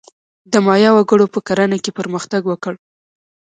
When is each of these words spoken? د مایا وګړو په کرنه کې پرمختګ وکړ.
د 0.51 0.53
مایا 0.65 0.91
وګړو 0.93 1.25
په 1.33 1.39
کرنه 1.47 1.77
کې 1.83 1.91
پرمختګ 1.99 2.41
وکړ. 2.47 2.73